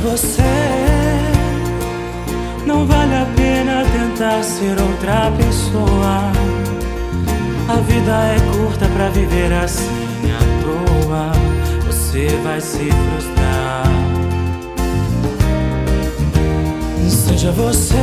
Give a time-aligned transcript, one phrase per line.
[0.00, 0.42] você.
[2.66, 6.32] Não vale a pena tentar ser outra pessoa.
[7.68, 11.32] A vida é curta pra viver assim à toa.
[11.86, 13.84] Você vai se frustrar.
[17.08, 17.94] Seja você,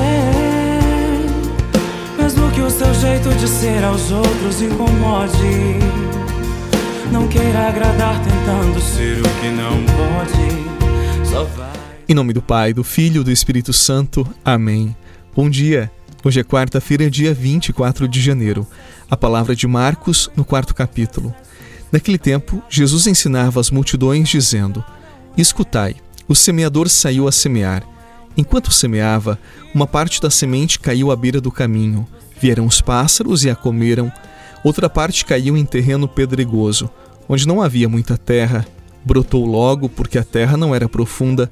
[2.18, 5.78] mesmo que o seu jeito de ser aos outros incomode.
[7.12, 11.30] Não queira agradar tentando ser o que não pode.
[11.30, 11.77] Só vai.
[12.10, 14.26] Em nome do Pai, do Filho e do Espírito Santo.
[14.46, 14.96] Amém.
[15.36, 15.92] Bom dia.
[16.24, 18.66] Hoje é quarta-feira, dia 24 de janeiro.
[19.12, 21.36] A palavra de Marcos, no quarto capítulo.
[21.92, 24.82] Naquele tempo, Jesus ensinava as multidões, dizendo:
[25.38, 25.98] Escutai,
[26.30, 27.84] o semeador saiu a semear.
[28.38, 29.38] Enquanto semeava,
[29.76, 32.08] uma parte da semente caiu à beira do caminho.
[32.40, 34.10] Vieram os pássaros e a comeram.
[34.64, 36.90] Outra parte caiu em terreno pedregoso,
[37.28, 38.66] onde não havia muita terra.
[39.04, 41.52] Brotou logo, porque a terra não era profunda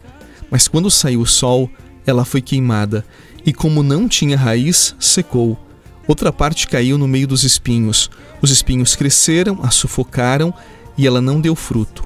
[0.56, 1.70] mas quando saiu o sol,
[2.08, 3.04] ela foi queimada,
[3.46, 5.60] e como não tinha raiz, secou.
[6.08, 8.10] Outra parte caiu no meio dos espinhos.
[8.42, 10.54] Os espinhos cresceram, a sufocaram,
[10.98, 12.06] e ela não deu fruto.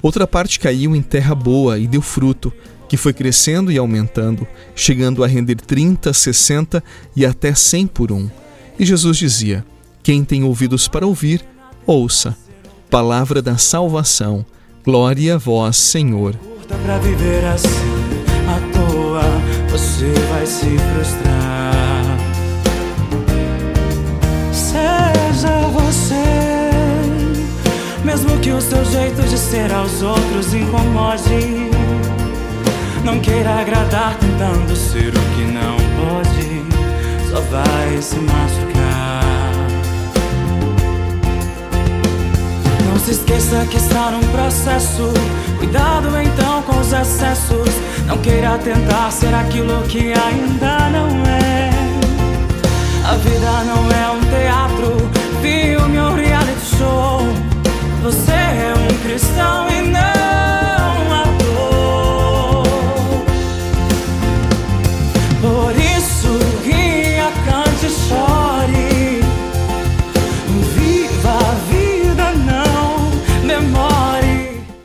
[0.00, 2.52] Outra parte caiu em terra boa e deu fruto,
[2.88, 4.46] que foi crescendo e aumentando,
[4.76, 6.80] chegando a render 30, 60
[7.16, 8.30] e até 100 por um.
[8.78, 9.66] E Jesus dizia:
[10.04, 11.44] Quem tem ouvidos para ouvir,
[11.84, 12.36] ouça.
[12.88, 14.46] Palavra da salvação.
[14.84, 16.36] Glória a vós, Senhor
[19.70, 22.04] você vai se frustrar.
[24.52, 26.70] Seja você,
[28.04, 31.70] mesmo que o seu jeito de ser aos outros incomode.
[33.04, 36.62] Não queira agradar tentando ser o que não pode,
[37.30, 39.52] só vai se machucar.
[42.90, 45.12] Não se esqueça que está num processo
[45.58, 46.47] Cuidado então
[46.88, 47.68] os excessos.
[48.06, 51.67] Não queira tentar ser aquilo que ainda não é.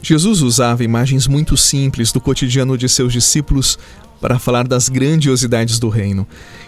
[0.06, 3.80] Jesus usava imagens muito simples do cotidiano de seus discípulos
[4.19, 6.28] para falar das grandiosidades do reino.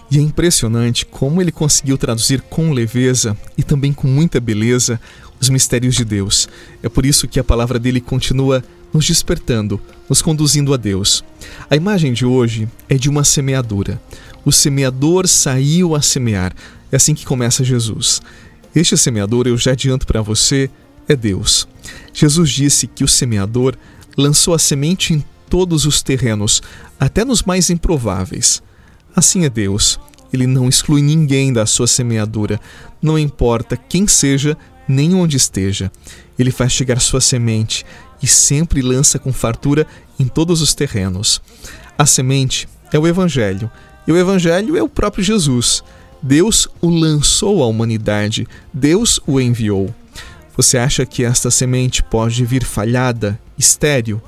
[0.09, 5.01] E é impressionante como ele conseguiu traduzir com leveza e também com muita beleza
[5.38, 6.47] os mistérios de Deus.
[6.81, 8.63] É por isso que a palavra dele continua
[8.94, 11.22] nos despertando, nos conduzindo a Deus.
[11.69, 14.01] A imagem de hoje é de uma semeadura.
[14.45, 16.56] O semeador saiu a semear.
[16.90, 18.22] É assim que começa Jesus.
[18.74, 20.69] Este semeador, eu já adianto para você,
[21.08, 21.68] é Deus.
[22.14, 23.76] Jesus disse que o semeador
[24.18, 26.62] lançou a semente em todos os terrenos,
[27.00, 28.62] até nos mais improváveis.
[29.16, 30.00] Assim é Deus.
[30.34, 32.60] Ele não exclui ninguém da sua semeadura,
[33.02, 34.58] não importa quem seja
[34.88, 35.92] nem onde esteja.
[36.38, 37.86] Ele faz chegar sua semente
[38.22, 39.88] e sempre lança com fartura
[40.20, 41.42] em todos os terrenos.
[41.98, 43.72] A semente é o Evangelho,
[44.08, 45.84] e o Evangelho é o próprio Jesus.
[46.22, 49.94] Deus o lançou à humanidade, Deus o enviou.
[50.56, 54.22] Você acha que esta semente pode vir falhada, estéril?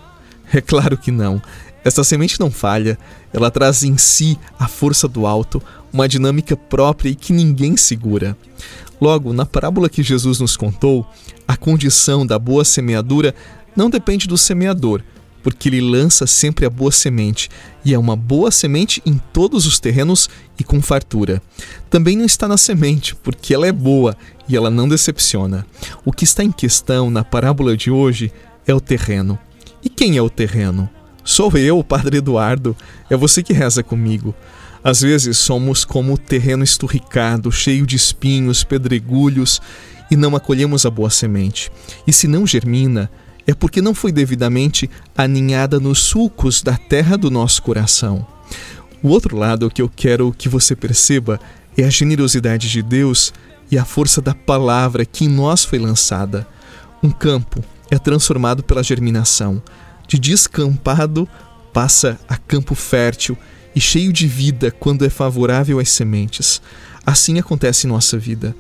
[0.54, 1.42] É claro que não.
[1.84, 2.98] Esta semente não falha,
[3.32, 5.62] ela traz em si a força do alto,
[5.92, 8.38] uma dinâmica própria e que ninguém segura.
[9.00, 11.06] Logo, na parábola que Jesus nos contou,
[11.48, 13.34] a condição da boa semeadura
[13.76, 15.02] não depende do semeador,
[15.44, 17.50] porque ele lança sempre a boa semente,
[17.86, 21.42] e é uma boa semente em todos os terrenos e com fartura.
[21.90, 25.66] Também não está na semente, porque ela é boa e ela não decepciona.
[26.06, 28.32] O que está em questão na parábola de hoje
[28.66, 29.38] é o terreno.
[29.84, 30.90] E quem é o terreno?
[31.24, 32.76] Sou eu, Padre Eduardo.
[33.10, 34.34] É você que reza comigo.
[34.84, 39.62] Às vezes somos como o terreno esturricado, cheio de espinhos, pedregulhos,
[40.10, 41.70] e não acolhemos a boa semente.
[42.06, 43.12] E se não germina,
[43.46, 48.26] é porque não foi devidamente aninhada nos sulcos da terra do nosso coração.
[49.02, 51.40] O outro lado que eu quero que você perceba
[51.78, 53.34] é a generosidade de Deus
[53.72, 56.48] e a força da palavra que em nós foi lançada.
[57.02, 59.62] Um campo é transformado pela germinação.
[60.08, 61.28] De descampado
[61.74, 63.38] passa a campo fértil
[63.76, 66.62] e cheio de vida quando é favorável às sementes.
[67.06, 68.56] Assim acontece em nossa vida.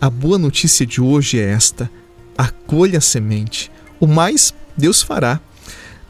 [0.00, 1.90] A boa notícia de hoje é esta:
[2.36, 3.70] acolha a semente
[4.00, 5.38] o mais Deus fará.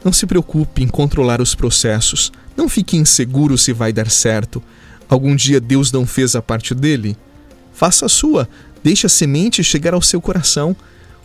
[0.03, 2.31] Não se preocupe em controlar os processos.
[2.55, 4.63] Não fique inseguro se vai dar certo.
[5.09, 7.17] Algum dia Deus não fez a parte dele?
[7.73, 8.47] Faça a sua.
[8.83, 10.75] Deixe a semente chegar ao seu coração.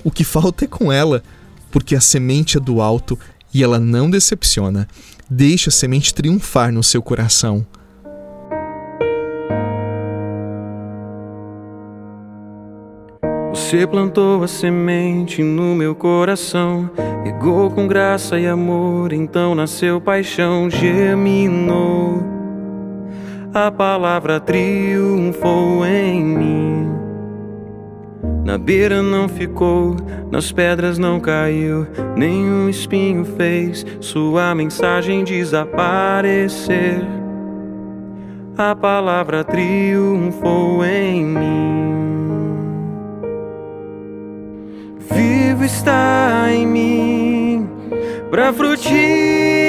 [0.05, 1.23] O que falta é com ela,
[1.71, 3.19] porque a semente é do alto
[3.53, 4.87] e ela não decepciona.
[5.29, 7.67] Deixe a semente triunfar no seu coração.
[13.53, 16.91] Você plantou a semente no meu coração,
[17.25, 22.36] regou com graça e amor, então nasceu paixão, germinou.
[23.55, 26.89] A palavra triunfou em mim.
[28.45, 29.97] Na beira não ficou,
[30.31, 37.01] nas pedras não caiu, nenhum espinho fez sua mensagem desaparecer.
[38.57, 41.97] A palavra triunfou em mim.
[45.57, 47.69] vivo está em mim
[48.31, 49.66] para frutificar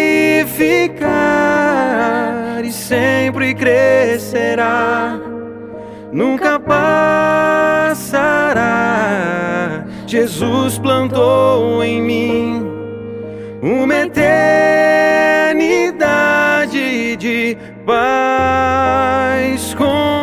[3.48, 5.20] sempre crescerá,
[6.12, 7.96] nunca passará.
[10.06, 12.62] Jesus plantou em mim
[13.62, 15.56] uma eternidade
[17.18, 20.18] de paz com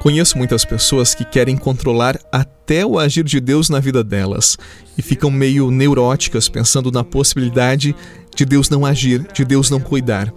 [0.00, 4.58] Conheço muitas pessoas que querem controlar até o agir de Deus na vida delas
[4.98, 7.96] e ficam meio neuróticas pensando na possibilidade
[8.36, 10.30] de Deus não agir, de Deus não cuidar.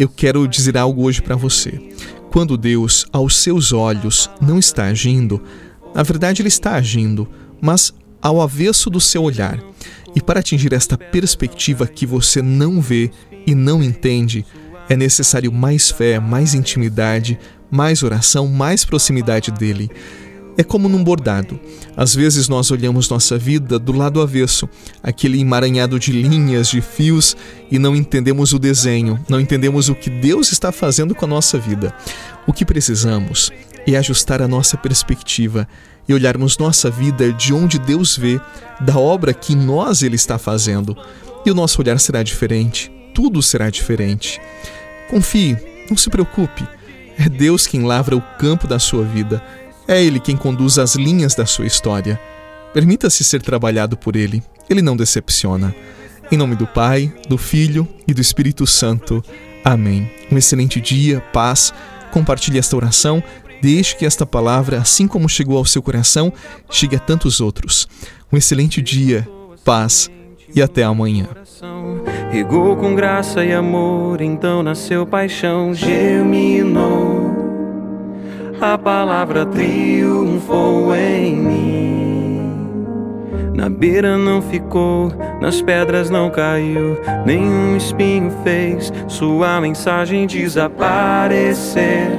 [0.00, 1.78] Eu quero dizer algo hoje para você.
[2.32, 5.42] Quando Deus, aos seus olhos, não está agindo,
[5.94, 7.28] na verdade ele está agindo,
[7.60, 7.92] mas
[8.22, 9.62] ao avesso do seu olhar.
[10.16, 13.10] E para atingir esta perspectiva que você não vê
[13.46, 14.46] e não entende,
[14.88, 17.38] é necessário mais fé, mais intimidade,
[17.70, 19.90] mais oração, mais proximidade dele.
[20.56, 21.58] É como num bordado.
[21.96, 24.68] Às vezes nós olhamos nossa vida do lado avesso,
[25.02, 27.36] aquele emaranhado de linhas, de fios,
[27.70, 31.58] e não entendemos o desenho, não entendemos o que Deus está fazendo com a nossa
[31.58, 31.94] vida.
[32.46, 33.50] O que precisamos
[33.86, 35.66] é ajustar a nossa perspectiva
[36.08, 38.40] e olharmos nossa vida de onde Deus vê,
[38.80, 40.96] da obra que nós Ele está fazendo.
[41.46, 44.40] E o nosso olhar será diferente, tudo será diferente.
[45.08, 45.56] Confie,
[45.88, 46.66] não se preocupe.
[47.18, 49.42] É Deus quem lavra o campo da sua vida.
[49.90, 52.18] É Ele quem conduz as linhas da sua história.
[52.72, 54.40] Permita-se ser trabalhado por Ele.
[54.68, 55.74] Ele não decepciona.
[56.30, 59.20] Em nome do Pai, do Filho e do Espírito Santo.
[59.64, 60.08] Amém.
[60.30, 61.74] Um excelente dia, paz.
[62.12, 63.20] Compartilhe esta oração.
[63.60, 66.32] Deixe que esta palavra, assim como chegou ao seu coração,
[66.70, 67.88] chegue a tantos outros.
[68.32, 69.28] Um excelente dia,
[69.64, 70.08] paz
[70.54, 71.26] e até amanhã.
[72.30, 77.29] Regou com graça e amor, então nasceu paixão, germinou.
[78.60, 82.40] A palavra triunfou em mim.
[83.54, 85.10] Na beira não ficou,
[85.40, 92.10] nas pedras não caiu, nenhum espinho fez sua mensagem desaparecer.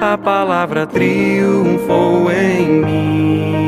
[0.00, 3.67] A palavra triunfou em mim.